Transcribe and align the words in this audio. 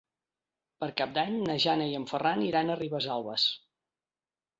Per 0.83 0.87
Cap 1.01 1.11
d'Any 1.17 1.35
na 1.49 1.57
Jana 1.65 1.87
i 1.89 1.93
en 1.97 2.07
Ferran 2.13 2.41
iran 2.47 2.71
a 2.73 2.79
Ribesalbes. 2.81 3.45